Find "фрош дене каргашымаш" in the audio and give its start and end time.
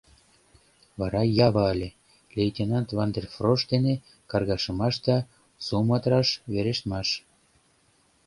3.33-4.95